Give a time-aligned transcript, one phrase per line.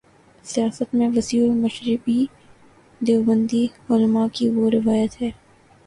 [0.43, 2.25] سیاست میں وسیع المشربی
[3.01, 5.29] دیوبندی علما کی وہ روایت ہے۔